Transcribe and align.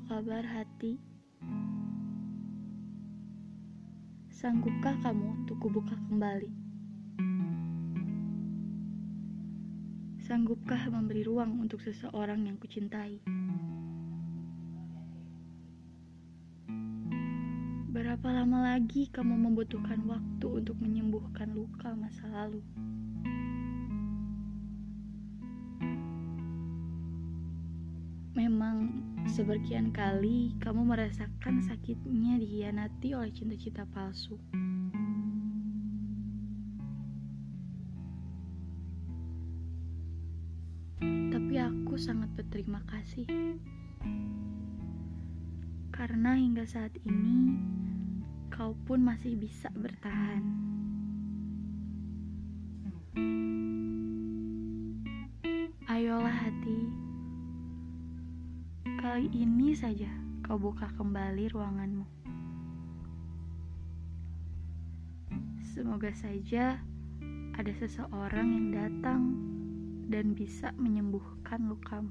kabar 0.00 0.40
hati? 0.40 0.96
Sanggupkah 4.32 4.96
kamu 5.04 5.44
untuk 5.44 5.60
kubuka 5.60 5.92
kembali? 6.08 6.48
Sanggupkah 10.24 10.88
memberi 10.88 11.28
ruang 11.28 11.60
untuk 11.60 11.84
seseorang 11.84 12.48
yang 12.48 12.56
kucintai? 12.56 13.20
Berapa 17.92 18.28
lama 18.32 18.72
lagi 18.72 19.12
kamu 19.12 19.36
membutuhkan 19.36 20.00
waktu 20.08 20.46
untuk 20.48 20.80
menyembuhkan 20.80 21.52
luka 21.52 21.92
masa 21.92 22.24
lalu? 22.32 22.64
Memang 28.32 28.88
seberkian 29.28 29.92
kali 29.92 30.56
kamu 30.56 30.88
merasakan 30.88 31.60
sakitnya 31.60 32.40
dihianati 32.40 33.12
oleh 33.12 33.28
cinta-cinta 33.28 33.84
palsu. 33.92 34.40
Tapi 41.28 41.54
aku 41.60 42.00
sangat 42.00 42.32
berterima 42.32 42.80
kasih. 42.88 43.28
Karena 45.92 46.32
hingga 46.32 46.64
saat 46.64 46.96
ini 47.04 47.60
kau 48.48 48.72
pun 48.88 49.04
masih 49.04 49.36
bisa 49.36 49.68
bertahan. 49.76 50.40
Kali 59.12 59.28
ini 59.36 59.76
saja 59.76 60.08
kau 60.40 60.56
buka 60.56 60.88
kembali 60.96 61.52
ruanganmu. 61.52 62.08
Semoga 65.60 66.08
saja 66.16 66.80
ada 67.52 67.72
seseorang 67.76 68.48
yang 68.56 68.68
datang 68.72 69.20
dan 70.08 70.32
bisa 70.32 70.72
menyembuhkan 70.80 71.60
lukamu. 71.68 72.08